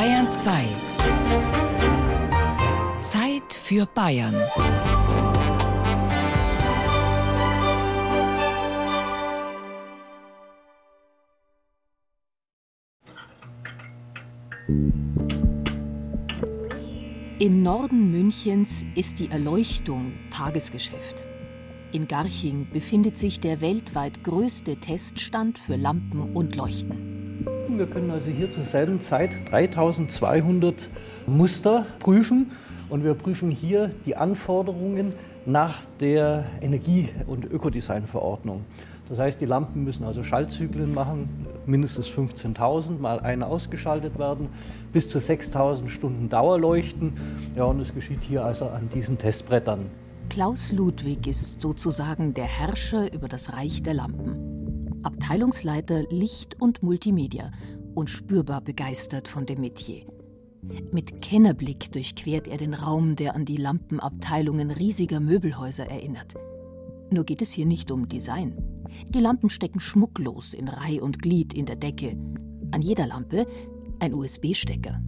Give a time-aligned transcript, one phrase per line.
[0.00, 0.64] Bayern 2.
[3.02, 4.34] Zeit für Bayern.
[17.38, 21.16] Im Norden Münchens ist die Erleuchtung Tagesgeschäft.
[21.92, 27.09] In Garching befindet sich der weltweit größte Teststand für Lampen und Leuchten.
[27.80, 30.90] Wir können also hier zur selben Zeit 3200
[31.26, 32.50] Muster prüfen
[32.90, 35.14] und wir prüfen hier die Anforderungen
[35.46, 38.66] nach der Energie- und Ökodesignverordnung.
[39.08, 44.48] Das heißt, die Lampen müssen also Schaltzyklen machen, mindestens 15.000 mal eine ausgeschaltet werden,
[44.92, 47.14] bis zu 6.000 Stunden Dauerleuchten.
[47.56, 49.86] Ja, und es geschieht hier also an diesen Testbrettern.
[50.28, 54.50] Klaus Ludwig ist sozusagen der Herrscher über das Reich der Lampen.
[55.02, 57.52] Abteilungsleiter Licht und Multimedia
[57.94, 60.02] und spürbar begeistert von dem Metier.
[60.92, 66.34] Mit Kennerblick durchquert er den Raum, der an die Lampenabteilungen riesiger Möbelhäuser erinnert.
[67.10, 68.56] Nur geht es hier nicht um Design.
[69.08, 72.16] Die Lampen stecken schmucklos in Reih und Glied in der Decke.
[72.70, 73.46] An jeder Lampe
[73.98, 75.00] ein USB-Stecker.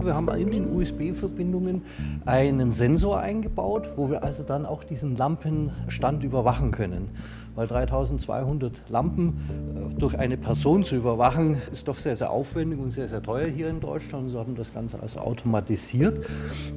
[0.00, 1.82] Wir haben in den USB-Verbindungen
[2.24, 7.10] einen Sensor eingebaut, wo wir also dann auch diesen Lampenstand überwachen können.
[7.58, 12.92] Weil 3200 Lampen äh, durch eine Person zu überwachen, ist doch sehr, sehr aufwendig und
[12.92, 14.30] sehr, sehr teuer hier in Deutschland.
[14.30, 16.24] Sie haben das Ganze also automatisiert.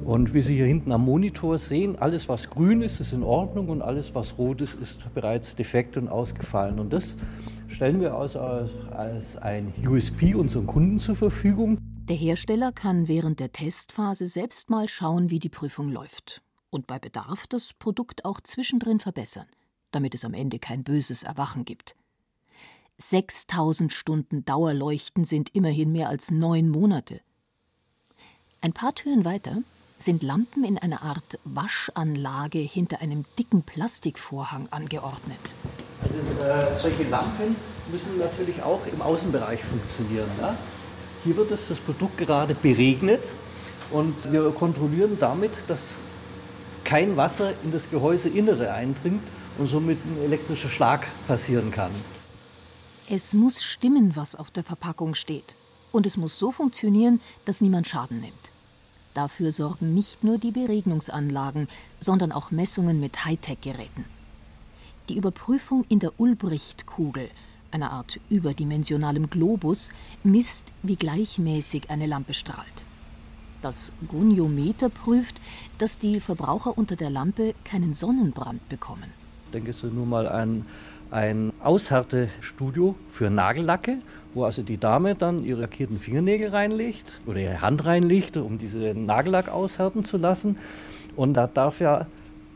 [0.04, 3.68] Und wie Sie hier hinten am Monitor sehen, alles, was grün ist, ist in Ordnung
[3.68, 6.80] und alles, was rot ist, ist bereits defekt und ausgefallen.
[6.80, 7.14] Und das
[7.68, 11.78] stellen wir also als ein USP unseren Kunden zur Verfügung.
[12.08, 16.42] Der Hersteller kann während der Testphase selbst mal schauen, wie die Prüfung läuft.
[16.70, 19.46] Und bei Bedarf das Produkt auch zwischendrin verbessern,
[19.92, 21.94] damit es am Ende kein böses Erwachen gibt.
[22.98, 27.20] 6000 Stunden Dauerleuchten sind immerhin mehr als neun Monate.
[28.60, 29.62] Ein paar Türen weiter
[29.98, 35.40] sind Lampen in einer Art Waschanlage hinter einem dicken Plastikvorhang angeordnet.
[36.02, 37.56] Also äh, solche Lampen
[37.90, 40.28] müssen natürlich auch im Außenbereich funktionieren.
[40.40, 40.56] Ja?
[41.24, 43.34] Hier wird das, das Produkt gerade beregnet
[43.90, 46.00] und wir kontrollieren damit, dass
[46.84, 49.22] kein Wasser in das Gehäuseinnere eindringt
[49.58, 51.90] und somit ein elektrischer Schlag passieren kann.
[53.08, 55.54] Es muss stimmen, was auf der Verpackung steht.
[55.90, 58.34] Und es muss so funktionieren, dass niemand Schaden nimmt.
[59.14, 61.68] Dafür sorgen nicht nur die Beregnungsanlagen,
[62.00, 64.06] sondern auch Messungen mit Hightech-Geräten.
[65.08, 67.28] Die Überprüfung in der Ulbricht-Kugel
[67.72, 69.90] einer Art überdimensionalem Globus,
[70.22, 72.84] misst, wie gleichmäßig eine Lampe strahlt.
[73.62, 75.40] Das Goniometer prüft,
[75.78, 79.21] dass die Verbraucher unter der Lampe keinen Sonnenbrand bekommen.
[79.52, 80.66] Denke du nur mal an
[81.10, 83.98] ein Aushärtestudio für Nagellacke,
[84.34, 88.94] wo also die Dame dann ihre lackierten Fingernägel reinlegt oder ihre Hand reinlegt, um diese
[88.94, 90.56] Nagellack aushärten zu lassen.
[91.14, 92.06] Und da darf ja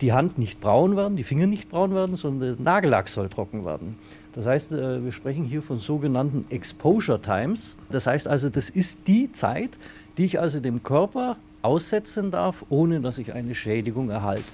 [0.01, 3.65] die Hand nicht braun werden, die Finger nicht braun werden, sondern der Nagellack soll trocken
[3.65, 3.97] werden.
[4.35, 7.77] Das heißt, äh, wir sprechen hier von sogenannten Exposure Times.
[7.91, 9.71] Das heißt also, das ist die Zeit,
[10.19, 14.45] die ich also dem Körper aussetzen darf, ohne dass ich eine Schädigung erhalte.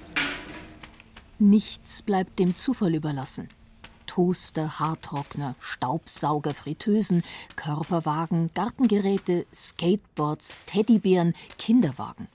[1.43, 3.49] Nichts bleibt dem Zufall überlassen.
[4.07, 7.21] Toaster, Haartrockner, Staubsauger, Fritteusen,
[7.57, 12.29] Körperwagen, Gartengeräte, Skateboards, Teddybären, Kinderwagen.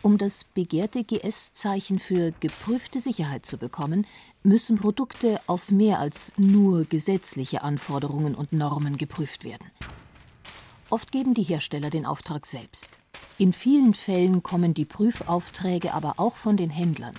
[0.00, 4.06] Um das begehrte GS-Zeichen für geprüfte Sicherheit zu bekommen,
[4.42, 9.70] müssen Produkte auf mehr als nur gesetzliche Anforderungen und Normen geprüft werden.
[10.88, 12.88] Oft geben die Hersteller den Auftrag selbst.
[13.36, 17.14] In vielen Fällen kommen die Prüfaufträge aber auch von den Händlern.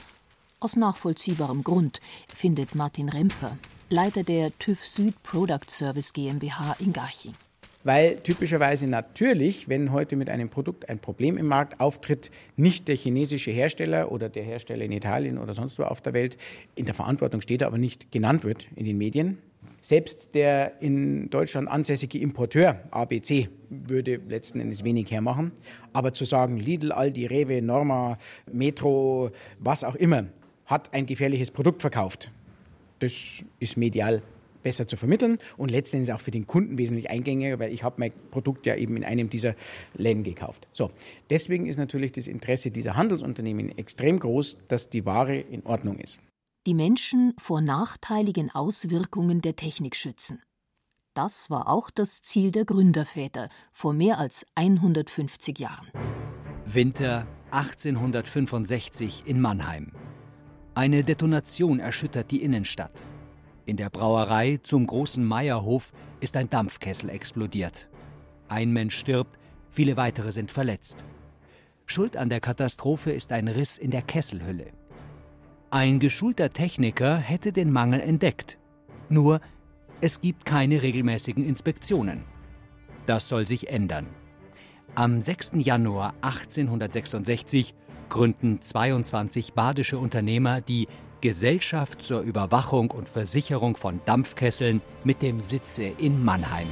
[0.61, 2.01] Aus nachvollziehbarem Grund,
[2.35, 3.57] findet Martin Rempfer,
[3.89, 7.33] Leiter der TÜV Süd Product Service GmbH in Garching
[7.83, 12.97] weil typischerweise natürlich, wenn heute mit einem Produkt ein Problem im Markt auftritt, nicht der
[12.97, 16.37] chinesische Hersteller oder der Hersteller in Italien oder sonst wo auf der Welt
[16.75, 19.37] in der Verantwortung steht, aber nicht genannt wird in den Medien.
[19.81, 25.53] Selbst der in Deutschland ansässige Importeur ABC würde letzten Endes wenig hermachen.
[25.93, 28.17] Aber zu sagen, Lidl, Aldi, Rewe, Norma,
[28.51, 30.25] Metro, was auch immer,
[30.69, 32.31] hat ein gefährliches Produkt verkauft,
[32.99, 34.21] das ist medial
[34.61, 38.11] besser zu vermitteln und letztendlich auch für den Kunden wesentlich eingängiger, weil ich habe mein
[38.29, 39.55] Produkt ja eben in einem dieser
[39.95, 40.67] Läden gekauft.
[40.73, 40.91] So,
[41.29, 46.19] deswegen ist natürlich das Interesse dieser Handelsunternehmen extrem groß, dass die Ware in Ordnung ist.
[46.67, 50.41] Die Menschen vor nachteiligen Auswirkungen der Technik schützen.
[51.13, 55.87] Das war auch das Ziel der Gründerväter vor mehr als 150 Jahren.
[56.65, 59.91] Winter 1865 in Mannheim.
[60.75, 63.05] Eine Detonation erschüttert die Innenstadt.
[63.65, 67.89] In der Brauerei zum großen Meierhof ist ein Dampfkessel explodiert.
[68.47, 69.37] Ein Mensch stirbt,
[69.69, 71.05] viele weitere sind verletzt.
[71.85, 74.67] Schuld an der Katastrophe ist ein Riss in der Kesselhülle.
[75.71, 78.57] Ein geschulter Techniker hätte den Mangel entdeckt.
[79.09, 79.41] Nur,
[80.01, 82.23] es gibt keine regelmäßigen Inspektionen.
[83.05, 84.07] Das soll sich ändern.
[84.95, 85.53] Am 6.
[85.57, 87.75] Januar 1866
[88.09, 90.87] gründen 22 badische Unternehmer die
[91.21, 96.67] Gesellschaft zur Überwachung und Versicherung von Dampfkesseln mit dem Sitze in Mannheim.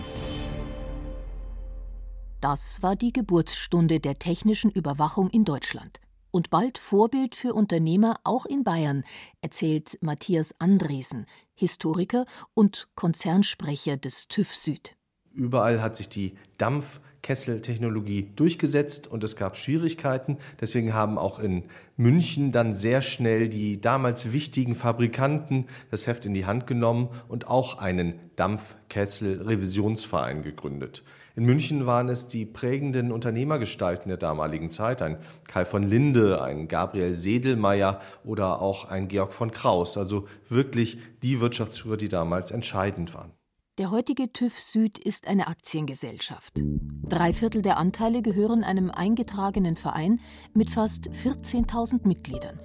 [2.41, 5.99] Das war die Geburtsstunde der technischen Überwachung in Deutschland.
[6.29, 9.03] Und bald Vorbild für Unternehmer auch in Bayern,
[9.41, 11.25] erzählt Matthias Andresen,
[11.55, 14.97] Historiker und Konzernsprecher des TÜV Süd.
[15.37, 20.39] Überall hat sich die Dampfkesseltechnologie durchgesetzt und es gab Schwierigkeiten.
[20.59, 26.33] Deswegen haben auch in München dann sehr schnell die damals wichtigen Fabrikanten das Heft in
[26.33, 31.03] die Hand genommen und auch einen Dampfkessel-Revisionsverein gegründet.
[31.35, 35.17] In München waren es die prägenden Unternehmergestalten der damaligen Zeit, ein
[35.47, 41.39] Karl von Linde, ein Gabriel Sedelmeier oder auch ein Georg von Kraus, also wirklich die
[41.39, 43.36] Wirtschaftsführer, die damals entscheidend waren.
[43.77, 46.59] Der heutige TÜV Süd ist eine Aktiengesellschaft.
[47.03, 50.19] Drei Viertel der Anteile gehören einem eingetragenen Verein
[50.55, 52.59] mit fast 14.000 Mitgliedern.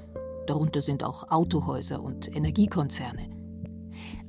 [0.47, 3.29] Darunter sind auch Autohäuser und Energiekonzerne.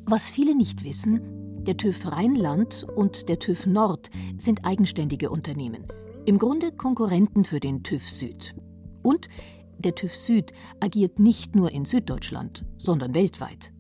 [0.04, 5.88] Was viele nicht wissen, der TÜV Rheinland und der TÜV Nord sind eigenständige Unternehmen,
[6.26, 8.56] im Grunde Konkurrenten für den TÜV Süd.
[9.04, 9.30] Und
[9.80, 10.52] der TÜV Süd
[10.82, 13.73] agiert nicht nur in Süddeutschland, sondern weltweit.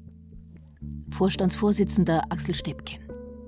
[1.11, 2.99] Vorstandsvorsitzender Axel Steppken.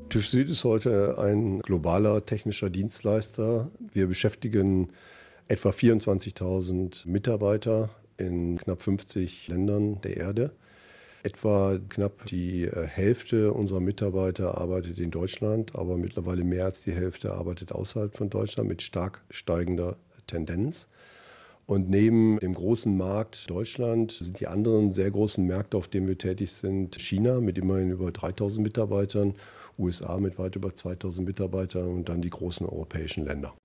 [0.10, 3.72] TÜV Süd ist heute ein globaler technischer Dienstleister.
[3.92, 4.90] Wir beschäftigen
[5.48, 10.52] etwa 24.000 Mitarbeiter in knapp 50 Ländern der Erde.
[11.24, 16.94] Etwa knapp die äh, Hälfte unserer Mitarbeiter arbeitet in Deutschland, aber mittlerweile mehr als die
[16.94, 19.98] Hälfte arbeitet außerhalb von Deutschland mit stark steigender
[20.28, 20.88] Tendenz.
[21.68, 26.18] Und neben dem großen Markt Deutschland sind die anderen sehr großen Märkte, auf denen wir
[26.18, 29.34] tätig sind, China mit immerhin über 3000 Mitarbeitern,
[29.80, 33.56] USA mit weit über 2000 Mitarbeitern und dann die großen europäischen Länder.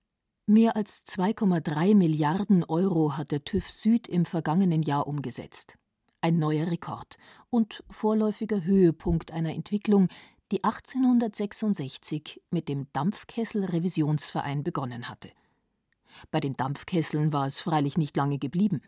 [0.47, 5.75] Mehr als 2,3 Milliarden Euro hat der TÜV Süd im vergangenen Jahr umgesetzt.
[6.21, 7.17] Ein neuer Rekord
[7.51, 10.07] und vorläufiger Höhepunkt einer Entwicklung,
[10.51, 15.29] die 1866 mit dem Dampfkessel-Revisionsverein begonnen hatte.
[16.31, 18.81] Bei den Dampfkesseln war es freilich nicht lange geblieben.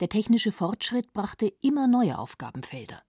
[0.00, 3.02] Der technische Fortschritt brachte immer neue Aufgabenfelder.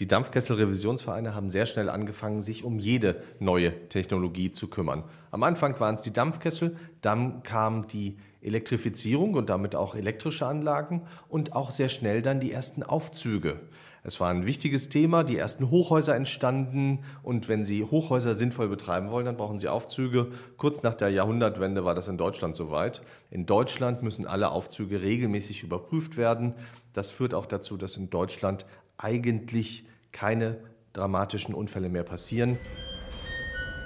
[0.00, 5.04] Die Dampfkessel-Revisionsvereine haben sehr schnell angefangen, sich um jede neue Technologie zu kümmern.
[5.30, 11.02] Am Anfang waren es die Dampfkessel, dann kam die Elektrifizierung und damit auch elektrische Anlagen
[11.28, 13.60] und auch sehr schnell dann die ersten Aufzüge.
[14.06, 19.08] Es war ein wichtiges Thema, die ersten Hochhäuser entstanden und wenn Sie Hochhäuser sinnvoll betreiben
[19.08, 20.30] wollen, dann brauchen Sie Aufzüge.
[20.58, 23.00] Kurz nach der Jahrhundertwende war das in Deutschland soweit.
[23.30, 26.54] In Deutschland müssen alle Aufzüge regelmäßig überprüft werden.
[26.92, 28.66] Das führt auch dazu, dass in Deutschland
[28.98, 30.58] eigentlich keine
[30.92, 32.58] dramatischen Unfälle mehr passieren.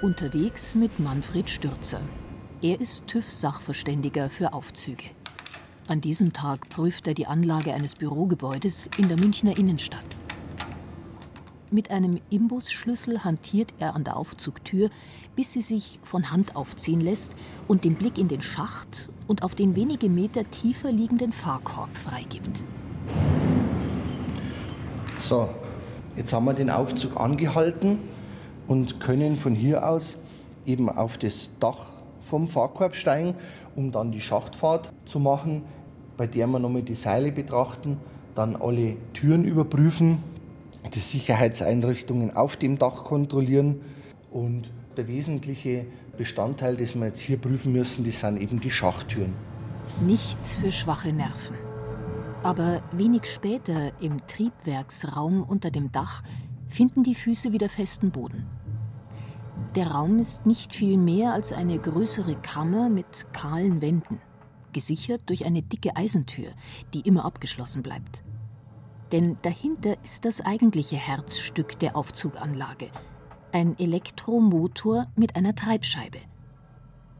[0.01, 2.01] Unterwegs mit Manfred Stürzer.
[2.61, 5.05] Er ist TÜV-Sachverständiger für Aufzüge.
[5.87, 10.03] An diesem Tag prüft er die Anlage eines Bürogebäudes in der Münchner Innenstadt.
[11.71, 14.89] Mit einem Imbusschlüssel hantiert er an der Aufzugtür,
[15.37, 17.31] bis sie sich von Hand aufziehen lässt
[17.69, 22.65] und den Blick in den Schacht und auf den wenige Meter tiefer liegenden Fahrkorb freigibt.
[25.17, 25.47] So,
[26.17, 27.99] jetzt haben wir den Aufzug angehalten
[28.67, 30.17] und können von hier aus
[30.65, 31.91] eben auf das Dach
[32.29, 33.35] vom Fahrkorb steigen,
[33.75, 35.63] um dann die Schachtfahrt zu machen,
[36.15, 37.97] bei der wir nochmal die Seile betrachten,
[38.35, 40.19] dann alle Türen überprüfen,
[40.93, 43.81] die Sicherheitseinrichtungen auf dem Dach kontrollieren
[44.31, 45.85] und der wesentliche
[46.17, 49.33] Bestandteil, das wir jetzt hier prüfen müssen, das sind eben die Schachttüren.
[50.05, 51.55] Nichts für schwache Nerven.
[52.43, 56.23] Aber wenig später im Triebwerksraum unter dem Dach
[56.67, 58.58] finden die Füße wieder festen Boden.
[59.75, 64.19] Der Raum ist nicht viel mehr als eine größere Kammer mit kahlen Wänden
[64.73, 66.49] gesichert durch eine dicke Eisentür,
[66.93, 68.23] die immer abgeschlossen bleibt.
[69.11, 72.89] Denn dahinter ist das eigentliche Herzstück der Aufzuganlage,
[73.51, 76.19] ein Elektromotor mit einer Treibscheibe.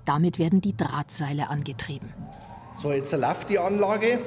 [0.06, 2.14] Damit werden die Drahtseile angetrieben.
[2.76, 4.20] So, jetzt läuft die Anlage.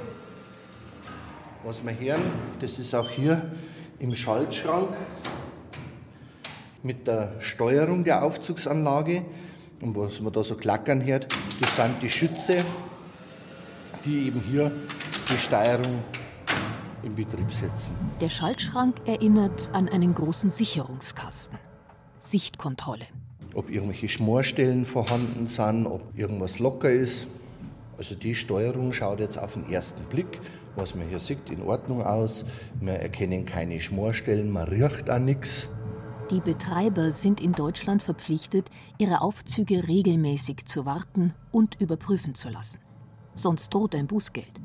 [1.64, 2.22] Was wir hören,
[2.60, 3.52] das ist auch hier
[4.00, 4.88] im Schaltschrank
[6.82, 9.24] mit der Steuerung der Aufzugsanlage.
[9.80, 11.26] Und was man da so klackern hört,
[11.60, 12.64] das sind die Schütze,
[14.04, 14.70] die eben hier
[15.30, 16.02] die Steuerung
[17.02, 17.94] in Betrieb setzen.
[18.20, 21.58] Der Schaltschrank erinnert an einen großen Sicherungskasten.
[22.16, 23.06] Sichtkontrolle.
[23.54, 27.28] ob irgendwelche Schmorstellen vorhanden sind, ob irgendwas locker ist.
[27.98, 30.40] Also die Steuerung schaut jetzt auf den ersten Blick,
[30.76, 32.44] was man hier sieht, in Ordnung aus.
[32.80, 35.68] Wir erkennen keine Schmorstellen, man riecht auch nichts.
[36.30, 42.78] Die Betreiber sind in Deutschland verpflichtet, ihre Aufzüge regelmäßig zu warten und überprüfen zu lassen.
[43.34, 44.60] Sonst droht ein Bußgeld.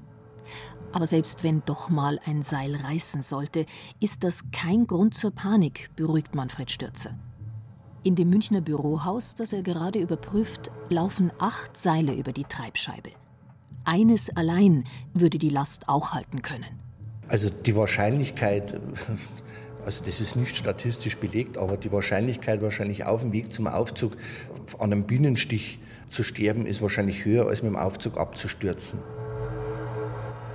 [0.93, 3.65] Aber selbst wenn doch mal ein Seil reißen sollte,
[3.99, 7.17] ist das kein Grund zur Panik, beruhigt Manfred Stürzer.
[8.03, 13.09] In dem Münchner Bürohaus, das er gerade überprüft, laufen acht Seile über die Treibscheibe.
[13.83, 16.79] Eines allein würde die Last auch halten können.
[17.27, 18.79] Also die Wahrscheinlichkeit,
[19.87, 24.17] also das ist nicht statistisch belegt, aber die Wahrscheinlichkeit wahrscheinlich auf dem Weg zum Aufzug
[24.79, 25.79] an einem Bienenstich
[26.09, 28.99] zu sterben, ist wahrscheinlich höher, als mit dem Aufzug abzustürzen.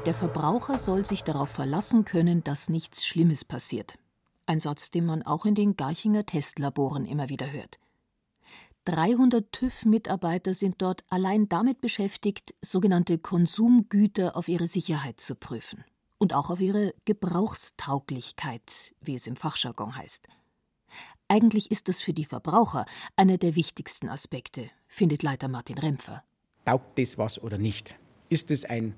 [0.05, 3.97] Der Verbraucher soll sich darauf verlassen können, dass nichts Schlimmes passiert.
[4.45, 7.79] Ein Satz, den man auch in den Garchinger Testlaboren immer wieder hört.
[8.85, 15.85] 300 TÜV-Mitarbeiter sind dort allein damit beschäftigt, sogenannte Konsumgüter auf ihre Sicherheit zu prüfen
[16.23, 20.29] und auch auf ihre Gebrauchstauglichkeit, wie es im Fachjargon heißt.
[21.27, 22.87] Eigentlich ist das für die Verbraucher
[23.17, 26.23] einer der wichtigsten Aspekte, findet Leiter Martin Rempfer.
[26.65, 27.97] Taugt das was oder nicht?
[28.29, 28.95] Ist es ein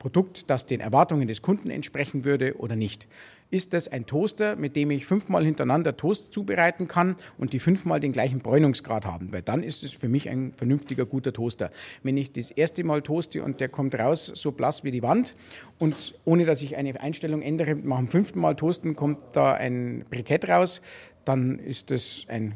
[0.00, 3.06] Produkt, das den Erwartungen des Kunden entsprechen würde oder nicht.
[3.50, 8.00] Ist das ein Toaster, mit dem ich fünfmal hintereinander Toast zubereiten kann und die fünfmal
[8.00, 9.30] den gleichen Bräunungsgrad haben?
[9.30, 11.70] Weil dann ist es für mich ein vernünftiger, guter Toaster.
[12.02, 15.34] Wenn ich das erste Mal toaste und der kommt raus so blass wie die Wand
[15.78, 20.04] und ohne dass ich eine Einstellung ändere, nach dem fünften Mal toasten kommt da ein
[20.10, 20.80] Brikett raus,
[21.24, 22.54] dann ist das ein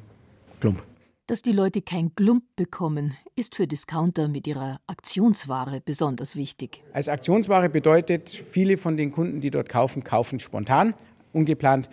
[0.60, 0.82] Klump.
[1.26, 6.82] Dass die Leute kein Glump bekommen, ist für Discounter mit ihrer Aktionsware besonders wichtig.
[6.92, 10.92] Als Aktionsware bedeutet, viele von den Kunden, die dort kaufen, kaufen spontan,
[11.32, 11.88] ungeplant.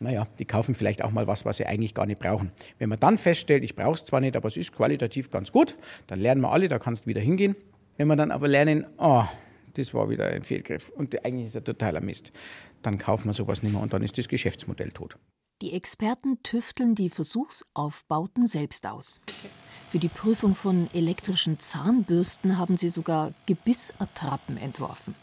[0.00, 2.50] Naja, die kaufen vielleicht auch mal was, was sie eigentlich gar nicht brauchen.
[2.80, 5.76] Wenn man dann feststellt, ich brauche es zwar nicht, aber es ist qualitativ ganz gut,
[6.08, 7.54] dann lernen wir alle, da kannst du wieder hingehen.
[7.98, 9.22] Wenn wir dann aber lernen, oh,
[9.74, 12.32] das war wieder ein Fehlgriff und eigentlich ist er totaler Mist,
[12.82, 15.16] dann kaufen wir sowas nicht mehr und dann ist das Geschäftsmodell tot.
[15.62, 19.20] Die Experten tüfteln die Versuchsaufbauten selbst aus.
[19.88, 25.14] Für die Prüfung von elektrischen Zahnbürsten haben sie sogar Gebissattrappen entworfen.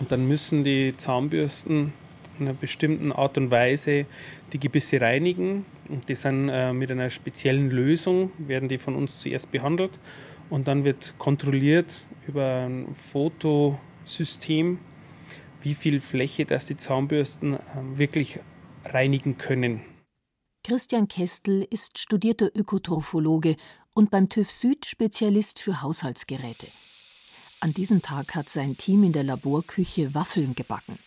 [0.00, 1.92] Und dann müssen die Zahnbürsten
[2.38, 4.06] in einer bestimmten Art und Weise
[4.54, 5.66] die Gebisse reinigen.
[5.90, 10.00] Und die sind äh, mit einer speziellen Lösung, werden die von uns zuerst behandelt.
[10.48, 14.78] Und dann wird kontrolliert über ein Fotosystem,
[15.62, 17.58] wie viel Fläche das die Zahnbürsten äh,
[17.96, 18.40] wirklich
[18.84, 19.80] reinigen können.
[20.62, 23.56] Christian Kestel ist studierter Ökotrophologe
[23.94, 26.66] und beim TÜV Süd Spezialist für Haushaltsgeräte.
[27.60, 30.98] An diesem Tag hat sein Team in der Laborküche Waffeln gebacken.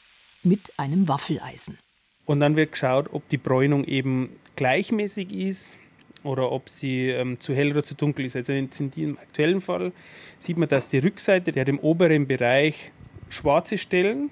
[0.44, 1.78] Mit einem Waffeleisen.
[2.26, 5.78] Und dann wird geschaut, ob die Bräunung eben gleichmäßig ist
[6.24, 8.36] oder ob sie ähm, zu hell oder zu dunkel ist.
[8.36, 9.92] Also in, in diesem aktuellen Fall
[10.38, 12.92] sieht man, dass die Rückseite, der hat im oberen Bereich
[13.30, 14.30] schwarze Stellen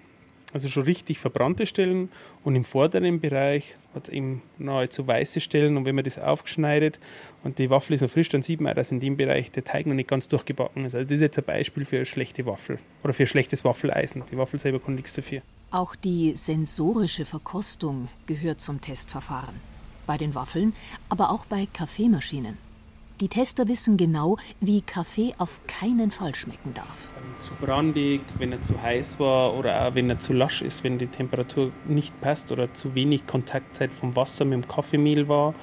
[0.55, 2.09] also schon richtig verbrannte Stellen
[2.45, 6.97] und im vorderen Bereich hat es eben nahezu weiße Stellen und wenn man das aufschneidet
[7.43, 9.85] und die Waffel ist noch frisch, dann sieht man, dass in dem Bereich der Teig
[9.85, 10.95] noch nicht ganz durchgebacken ist.
[10.95, 14.23] Also das ist jetzt ein Beispiel für eine schlechte Waffel oder für ein schlechtes Waffeleisen.
[14.31, 15.41] Die Waffel selber kann nichts dafür.
[15.71, 19.55] Auch die sensorische Verkostung gehört zum Testverfahren.
[20.07, 20.73] Bei den Waffeln,
[21.09, 22.64] aber auch bei Kaffeemaschinen.
[23.21, 27.07] Die Tester wissen genau, wie Kaffee auf keinen Fall schmecken darf.
[27.39, 30.97] Zu brandig, wenn er zu heiß war oder auch wenn er zu lasch ist, wenn
[30.97, 35.55] die Temperatur nicht passt oder zu wenig Kontaktzeit vom Wasser mit dem Kaffeemehl war,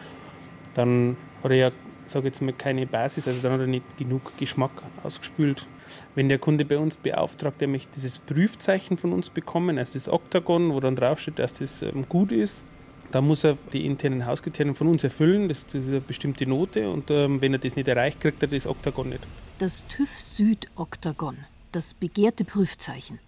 [0.72, 1.70] dann hat er ja,
[2.06, 4.70] sage jetzt mal, keine Basis, also dann hat er nicht genug Geschmack
[5.02, 5.66] ausgespült.
[6.14, 10.08] Wenn der Kunde bei uns beauftragt, er möchte dieses Prüfzeichen von uns bekommen, also das
[10.08, 12.64] Oktagon, wo dann draufsteht, dass das ähm, gut ist,
[13.12, 16.90] da muss er die internen Hauskriterien von uns erfüllen, das, das ist eine bestimmte Note
[16.90, 19.26] und ähm, wenn er das nicht erreicht, kriegt er das Oktagon nicht.
[19.58, 21.36] Das TÜV Süd Oktagon,
[21.70, 23.20] das begehrte Prüfzeichen.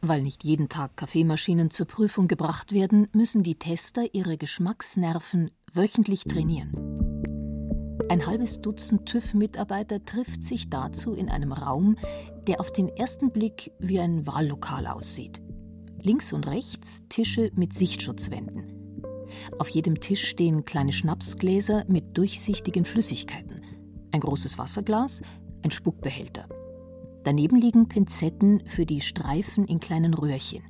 [0.00, 6.22] Weil nicht jeden Tag Kaffeemaschinen zur Prüfung gebracht werden, müssen die Tester ihre Geschmacksnerven wöchentlich
[6.24, 6.72] trainieren.
[8.08, 11.98] Ein halbes Dutzend TÜV-Mitarbeiter trifft sich dazu in einem Raum,
[12.46, 15.42] der auf den ersten Blick wie ein Wahllokal aussieht.
[16.00, 18.77] Links und rechts Tische mit Sichtschutzwänden.
[19.58, 23.62] Auf jedem Tisch stehen kleine Schnapsgläser mit durchsichtigen Flüssigkeiten,
[24.12, 25.22] ein großes Wasserglas,
[25.62, 26.48] ein Spuckbehälter.
[27.24, 30.62] Daneben liegen Pinzetten für die Streifen in kleinen Röhrchen.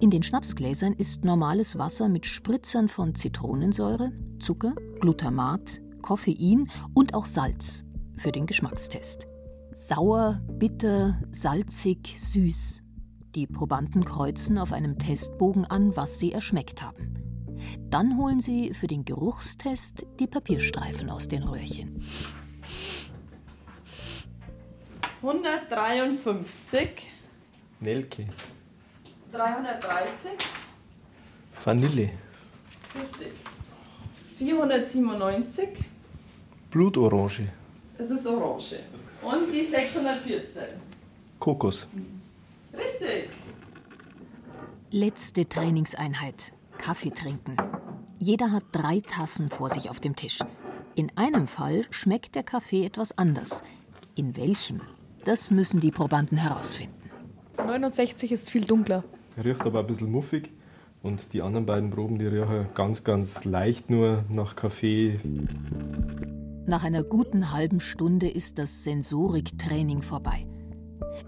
[0.00, 7.26] In den Schnapsgläsern ist normales Wasser mit Spritzern von Zitronensäure, Zucker, Glutamat, Koffein und auch
[7.26, 7.84] Salz
[8.16, 9.26] für den Geschmackstest.
[9.72, 12.82] Sauer, bitter, salzig, süß.
[13.34, 17.29] Die Probanden kreuzen auf einem Testbogen an, was sie erschmeckt haben.
[17.90, 22.04] Dann holen sie für den Geruchstest die Papierstreifen aus den Röhrchen.
[25.22, 26.90] 153.
[27.80, 28.26] Nelke.
[29.32, 30.30] 330.
[31.64, 32.10] Vanille.
[32.94, 33.32] Richtig.
[34.38, 35.68] 497.
[36.70, 37.52] Blutorange.
[37.98, 38.80] Das ist Orange.
[39.22, 40.62] Und die 614.
[41.38, 41.86] Kokos.
[42.72, 43.28] Richtig.
[44.90, 46.52] Letzte Trainingseinheit.
[46.80, 47.56] Kaffee trinken.
[48.18, 50.38] Jeder hat drei Tassen vor sich auf dem Tisch.
[50.94, 53.62] In einem Fall schmeckt der Kaffee etwas anders.
[54.16, 54.80] In welchem?
[55.24, 57.10] Das müssen die Probanden herausfinden.
[57.58, 59.04] 69 ist viel dunkler.
[59.42, 60.50] Riecht aber ein bisschen muffig.
[61.02, 65.20] Und die anderen beiden Proben, die riechen ganz, ganz leicht nur nach Kaffee.
[66.66, 70.46] Nach einer guten halben Stunde ist das Sensoriktraining vorbei.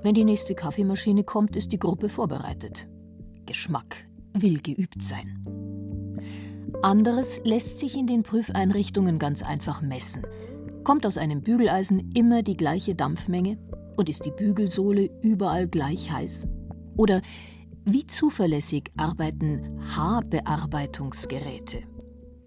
[0.02, 2.88] Wenn die nächste Kaffeemaschine kommt, ist die Gruppe vorbereitet.
[3.46, 5.38] Geschmack will geübt sein.
[6.82, 10.24] Anderes lässt sich in den Prüfeinrichtungen ganz einfach messen.
[10.84, 13.56] Kommt aus einem Bügeleisen immer die gleiche Dampfmenge
[13.96, 16.48] und ist die Bügelsohle überall gleich heiß?
[16.96, 17.22] Oder
[17.84, 21.84] wie zuverlässig arbeiten Haarbearbeitungsgeräte?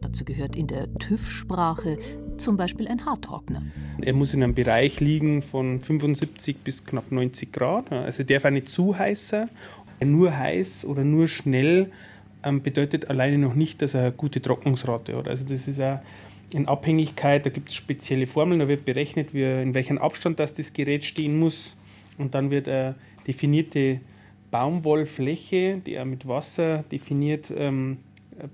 [0.02, 1.98] Dazu gehört in der TÜV-Sprache
[2.38, 3.64] zum Beispiel ein Haartrockner.
[4.02, 7.92] Er muss in einem Bereich liegen von 75 bis knapp 90 Grad.
[7.92, 9.50] Also darf auch nicht zu heiß sein.
[10.04, 11.92] Nur heiß oder nur schnell
[12.44, 15.28] ähm, bedeutet alleine noch nicht, dass er eine gute Trocknungsrate hat.
[15.28, 16.00] Also das ist auch
[16.52, 20.54] in Abhängigkeit, da gibt es spezielle Formeln, da wird berechnet, wie, in welchem Abstand das,
[20.54, 21.76] das Gerät stehen muss.
[22.18, 22.96] Und dann wird eine
[23.28, 24.00] definierte
[24.52, 27.98] Baumwollfläche, die auch mit Wasser definiert ähm,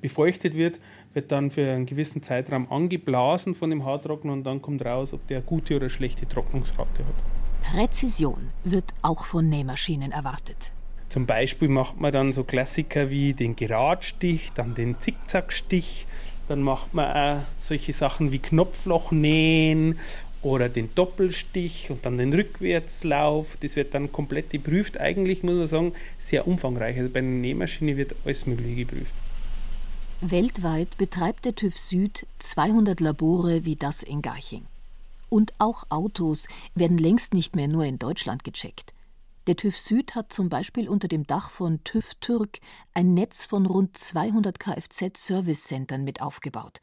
[0.02, 0.80] befeuchtet wird,
[1.14, 5.28] wird dann für einen gewissen Zeitraum angeblasen von dem Haartrockner und dann kommt raus, ob
[5.28, 7.74] der eine gute oder schlechte Trocknungsrate hat.
[7.74, 10.74] Präzision wird auch von Nähmaschinen erwartet.
[11.12, 16.08] Zum Beispiel macht man dann so Klassiker wie den Geradstich, dann den Zickzackstich,
[16.48, 20.00] dann macht man auch solche Sachen wie Knopflochnähen
[20.42, 23.58] oder den Doppelstich und dann den Rückwärtslauf.
[23.60, 25.02] Das wird dann komplett geprüft.
[25.02, 26.98] Eigentlich muss man sagen, sehr umfangreich.
[26.98, 29.14] Also bei einer Nähmaschine wird alles Mögliche geprüft.
[30.22, 34.64] Weltweit betreibt der TÜV Süd 200 Labore wie das in Garching.
[35.28, 38.94] Und auch Autos werden längst nicht mehr nur in Deutschland gecheckt.
[39.48, 42.60] Der TÜV Süd hat zum Beispiel unter dem Dach von TÜV Türk
[42.94, 46.80] ein Netz von rund 200 Kfz-Service-Centern mit aufgebaut.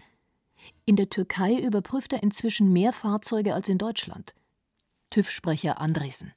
[0.85, 4.35] In der Türkei überprüft er inzwischen mehr Fahrzeuge als in Deutschland.
[5.11, 6.33] TÜV-Sprecher Andresen.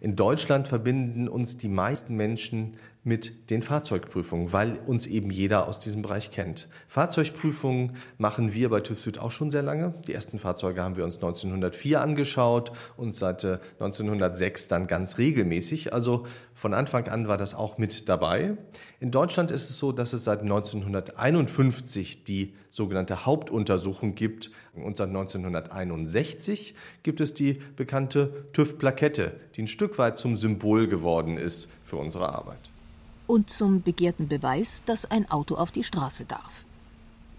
[0.00, 5.78] In Deutschland verbinden uns die meisten Menschen mit den Fahrzeugprüfungen, weil uns eben jeder aus
[5.78, 6.68] diesem Bereich kennt.
[6.88, 9.94] Fahrzeugprüfungen machen wir bei TÜV Süd auch schon sehr lange.
[10.08, 15.92] Die ersten Fahrzeuge haben wir uns 1904 angeschaut und seit 1906 dann ganz regelmäßig.
[15.92, 18.56] Also von Anfang an war das auch mit dabei.
[18.98, 25.10] In Deutschland ist es so, dass es seit 1951 die sogenannte Hauptuntersuchung gibt und seit
[25.10, 31.98] 1961 gibt es die bekannte TÜV-Plakette, die ein Stück weit zum Symbol geworden ist für
[31.98, 32.72] unsere Arbeit
[33.26, 36.64] und zum begehrten Beweis, dass ein Auto auf die Straße darf.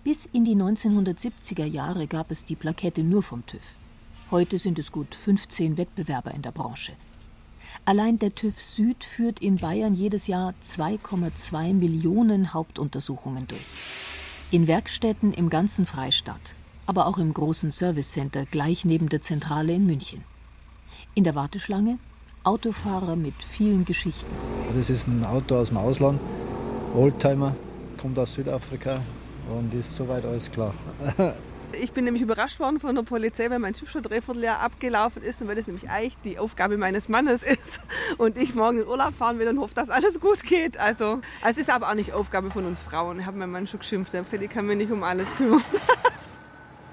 [0.04, 3.76] Bis in die 1970er Jahre gab es die Plakette nur vom TÜV.
[4.32, 6.93] Heute sind es gut 15 Wettbewerber in der Branche.
[7.86, 13.65] Allein der TÜV Süd führt in Bayern jedes Jahr 2,2 Millionen Hauptuntersuchungen durch.
[14.52, 19.86] In Werkstätten im ganzen Freistaat, aber auch im großen Servicecenter gleich neben der Zentrale in
[19.86, 20.23] München.
[21.15, 22.00] In der Warteschlange
[22.47, 24.31] Autofahrer mit vielen Geschichten.
[24.73, 26.17] Das ist ein Auto aus dem Ausland,
[26.95, 27.53] Oldtimer,
[27.97, 29.01] kommt aus Südafrika
[29.53, 30.73] und ist soweit alles klar.
[31.73, 35.21] Ich bin nämlich überrascht worden von der Polizei, weil mein Typ schon dreiviertel Jahr abgelaufen
[35.21, 37.81] ist und weil das nämlich eigentlich die Aufgabe meines Mannes ist
[38.17, 40.79] und ich morgen in Urlaub fahren will und hoffe, dass alles gut geht.
[40.79, 43.19] Also, es ist aber auch nicht Aufgabe von uns Frauen.
[43.19, 44.13] Ich habe meinen Mann schon geschimpft.
[44.13, 45.62] Er hat gesagt, ich kann mich nicht um alles kümmern.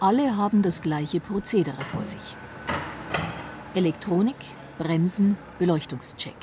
[0.01, 2.35] Alle haben das gleiche Prozedere vor sich.
[3.77, 4.35] Elektronik,
[4.79, 6.35] Bremsen, Beleuchtungscheck.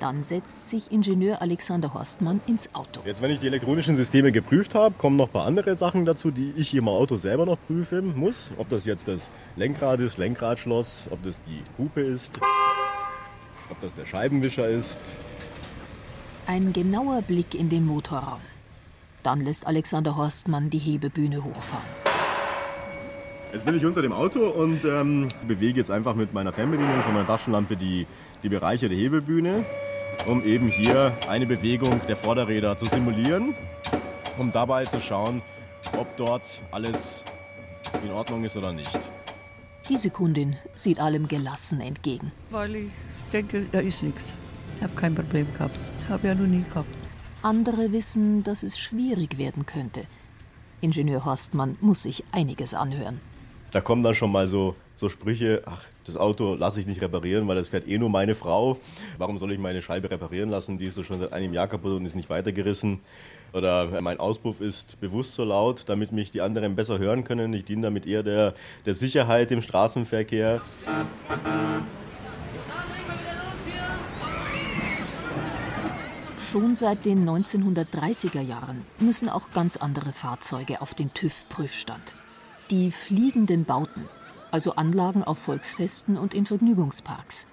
[0.00, 3.00] Dann setzt sich Ingenieur Alexander Horstmann ins Auto.
[3.04, 6.30] Jetzt, wenn ich die elektronischen Systeme geprüft habe, kommen noch ein paar andere Sachen dazu,
[6.30, 8.52] die ich im Auto selber noch prüfen muss.
[8.58, 12.38] Ob das jetzt das Lenkrad ist, Lenkradschloss, ob das die Hupe ist,
[13.70, 15.00] ob das der Scheibenwischer ist.
[16.46, 18.40] Ein genauer Blick in den Motorraum.
[19.24, 22.07] Dann lässt Alexander Horstmann die Hebebühne hochfahren.
[23.52, 27.14] Jetzt bin ich unter dem Auto und ähm, bewege jetzt einfach mit meiner Fernbedienung von
[27.14, 28.06] meiner Taschenlampe die,
[28.42, 29.64] die Bereiche der Hebelbühne,
[30.26, 33.54] um eben hier eine Bewegung der Vorderräder zu simulieren,
[34.36, 35.40] um dabei zu schauen,
[35.96, 37.24] ob dort alles
[38.04, 38.98] in Ordnung ist oder nicht.
[39.88, 42.32] Die Sekundin sieht allem gelassen entgegen.
[42.50, 42.90] Weil ich
[43.32, 44.34] denke, da ist nichts.
[44.76, 45.78] Ich habe kein Problem gehabt.
[46.10, 47.08] Habe ja noch nie gehabt.
[47.40, 50.02] Andere wissen, dass es schwierig werden könnte–
[50.80, 53.20] Ingenieur Horstmann muss sich einiges anhören.
[53.70, 57.46] Da kommen dann schon mal so, so Sprüche, ach, das Auto lasse ich nicht reparieren,
[57.48, 58.78] weil das fährt eh nur meine Frau.
[59.18, 60.78] Warum soll ich meine Scheibe reparieren lassen?
[60.78, 63.00] Die ist doch schon seit einem Jahr kaputt und ist nicht weitergerissen.
[63.52, 67.52] Oder mein Auspuff ist bewusst so laut, damit mich die anderen besser hören können.
[67.52, 68.54] Ich diene damit eher der,
[68.86, 70.62] der Sicherheit im Straßenverkehr.
[76.50, 82.17] Schon seit den 1930er Jahren müssen auch ganz andere Fahrzeuge auf den TÜV-Prüfstand.
[82.70, 84.06] Die fliegenden Bauten,
[84.50, 87.46] also Anlagen auf Volksfesten und in Vergnügungsparks.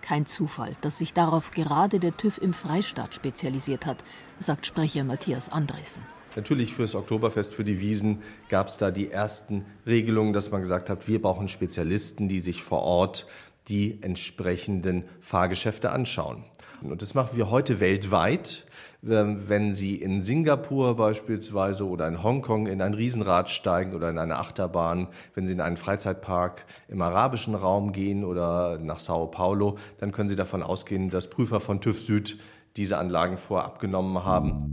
[0.00, 4.04] Kein Zufall, dass sich darauf gerade der TÜV im Freistaat spezialisiert hat,
[4.38, 6.04] sagt Sprecher Matthias Andresen.
[6.36, 10.88] Natürlich fürs Oktoberfest, für die Wiesen gab es da die ersten Regelungen, dass man gesagt
[10.88, 13.26] hat, wir brauchen Spezialisten, die sich vor Ort
[13.66, 16.44] die entsprechenden Fahrgeschäfte anschauen.
[16.80, 18.66] Und das machen wir heute weltweit.
[19.08, 24.18] Ähm, wenn Sie in Singapur beispielsweise oder in Hongkong in ein Riesenrad steigen oder in
[24.18, 29.76] eine Achterbahn, wenn Sie in einen Freizeitpark im arabischen Raum gehen oder nach Sao Paulo,
[29.98, 32.38] dann können Sie davon ausgehen, dass Prüfer von TÜV Süd
[32.76, 34.72] diese Anlagen vorab genommen haben.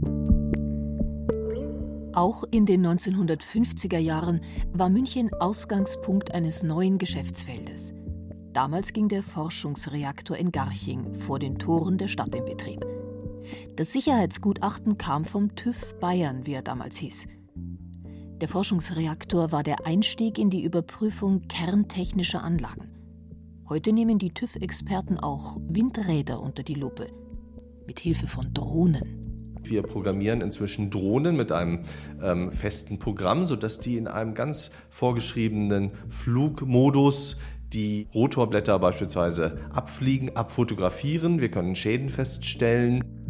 [2.14, 4.42] Auch in den 1950er Jahren
[4.72, 7.94] war München Ausgangspunkt eines neuen Geschäftsfeldes.
[8.52, 12.84] Damals ging der Forschungsreaktor in Garching vor den Toren der Stadt in Betrieb.
[13.76, 17.26] Das Sicherheitsgutachten kam vom TÜV Bayern, wie er damals hieß.
[18.40, 22.88] Der Forschungsreaktor war der Einstieg in die Überprüfung kerntechnischer Anlagen.
[23.68, 27.06] Heute nehmen die TÜV-Experten auch Windräder unter die Lupe.
[27.86, 29.54] Mit Hilfe von Drohnen.
[29.62, 31.84] Wir programmieren inzwischen Drohnen mit einem
[32.20, 37.36] ähm, festen Programm, sodass die in einem ganz vorgeschriebenen Flugmodus
[37.72, 41.40] die Rotorblätter beispielsweise abfliegen, abfotografieren.
[41.40, 43.21] Wir können Schäden feststellen.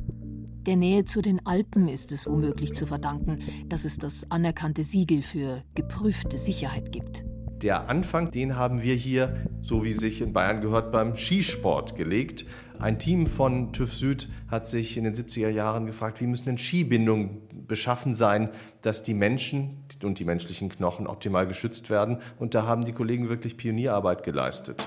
[0.67, 5.21] Der Nähe zu den Alpen ist es womöglich zu verdanken, dass es das anerkannte Siegel
[5.21, 7.25] für geprüfte Sicherheit gibt.
[7.63, 12.45] Der Anfang, den haben wir hier, so wie sich in Bayern gehört, beim Skisport gelegt.
[12.79, 16.59] Ein Team von TÜV Süd hat sich in den 70er Jahren gefragt, wie müssen denn
[16.59, 18.49] Skibindungen beschaffen sein,
[18.83, 22.19] dass die Menschen und die menschlichen Knochen optimal geschützt werden.
[22.39, 24.87] Und da haben die Kollegen wirklich Pionierarbeit geleistet.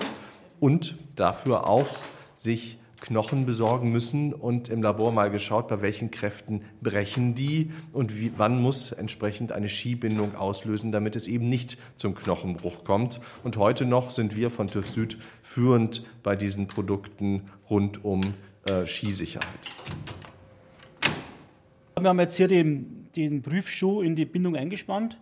[0.61, 1.87] Und dafür auch
[2.37, 8.19] sich Knochen besorgen müssen und im Labor mal geschaut, bei welchen Kräften brechen die und
[8.19, 13.21] wie, wann muss entsprechend eine Skibindung auslösen, damit es eben nicht zum Knochenbruch kommt.
[13.43, 18.21] Und heute noch sind wir von TÜV Süd führend bei diesen Produkten rund um
[18.67, 19.45] äh, Skisicherheit.
[21.99, 25.19] Wir haben jetzt hier den, den Prüfschuh in die Bindung eingespannt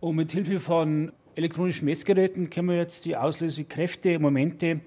[0.00, 4.80] und mit Hilfe von elektronischen Messgeräten können wir jetzt die Auslösekräfte, Momente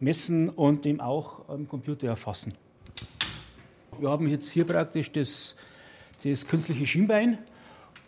[0.00, 2.54] messen und eben auch am Computer erfassen.
[3.98, 5.56] Wir haben jetzt hier praktisch das,
[6.22, 7.38] das künstliche Schienbein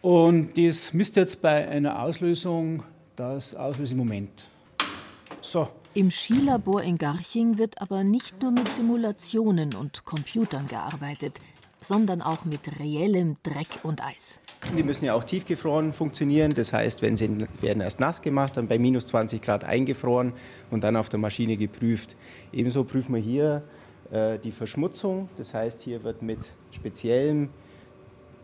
[0.02, 2.84] und das misst jetzt bei einer Auslösung
[3.16, 4.46] das Auslösemoment.
[5.42, 5.68] So.
[5.92, 11.40] Im Skilabor in Garching wird aber nicht nur mit Simulationen und Computern gearbeitet
[11.80, 14.40] sondern auch mit reellem Dreck und Eis.
[14.76, 16.54] Die müssen ja auch tiefgefroren funktionieren.
[16.54, 20.32] Das heißt, wenn sie werden erst nass gemacht, dann bei minus 20 Grad eingefroren
[20.70, 22.16] und dann auf der Maschine geprüft.
[22.52, 23.62] Ebenso prüfen wir hier
[24.10, 25.28] äh, die Verschmutzung.
[25.38, 26.40] Das heißt, hier wird mit
[26.70, 27.48] speziellem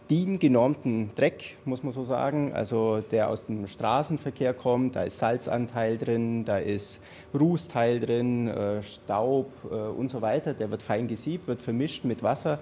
[0.08, 4.94] DIN-genormten Dreck, muss man so sagen, also der aus dem Straßenverkehr kommt.
[4.94, 7.00] Da ist Salzanteil drin, da ist
[7.34, 10.54] Rußteil drin, äh, Staub äh, und so weiter.
[10.54, 12.60] Der wird fein gesiebt, wird vermischt mit Wasser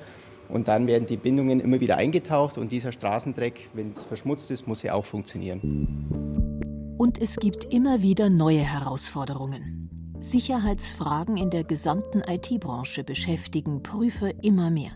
[0.48, 4.66] und dann werden die Bindungen immer wieder eingetaucht und dieser Straßendreck, wenn es verschmutzt ist,
[4.66, 6.94] muss ja auch funktionieren.
[6.98, 9.90] Und es gibt immer wieder neue Herausforderungen.
[10.20, 14.92] Sicherheitsfragen in der gesamten IT-Branche beschäftigen Prüfer immer mehr.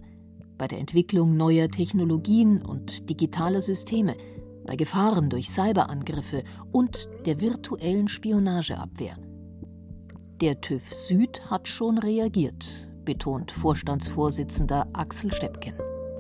[0.57, 4.17] Bei der Entwicklung neuer Technologien und digitaler Systeme,
[4.67, 9.17] bei Gefahren durch Cyberangriffe und der virtuellen Spionageabwehr.
[10.41, 15.73] Der TÜV Süd hat schon reagiert betont Vorstandsvorsitzender Axel Steppken.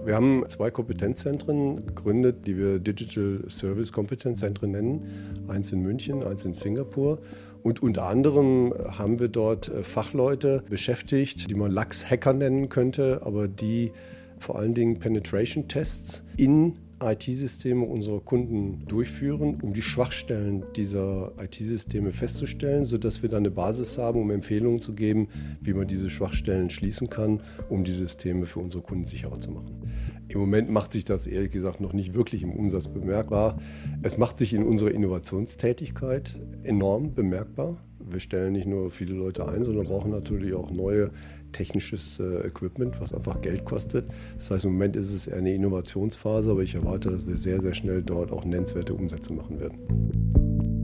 [0.06, 5.44] Wir haben zwei Kompetenzzentren gegründet, die wir Digital Service Kompetenzzentren nennen.
[5.48, 7.18] Eins in München, eins in Singapur.
[7.62, 13.48] Und unter anderem haben wir dort äh, Fachleute beschäftigt, die man Lachs-Hacker nennen könnte, aber
[13.48, 13.92] die
[14.38, 22.84] vor allen Dingen Penetration-Tests in IT-Systeme unserer Kunden durchführen, um die Schwachstellen dieser IT-Systeme festzustellen,
[22.84, 25.28] sodass wir dann eine Basis haben, um Empfehlungen zu geben,
[25.60, 29.82] wie man diese Schwachstellen schließen kann, um die Systeme für unsere Kunden sicherer zu machen.
[30.28, 33.58] Im Moment macht sich das ehrlich gesagt noch nicht wirklich im Umsatz bemerkbar.
[34.02, 37.78] Es macht sich in unserer Innovationstätigkeit enorm bemerkbar
[38.10, 41.10] Wir stellen nicht nur viele Leute ein, sondern brauchen natürlich auch neue
[41.52, 44.06] technisches äh, Equipment, was einfach Geld kostet.
[44.36, 47.74] Das heißt, im Moment ist es eine Innovationsphase, aber ich erwarte, dass wir sehr, sehr
[47.74, 50.77] schnell dort auch nennenswerte Umsätze machen werden.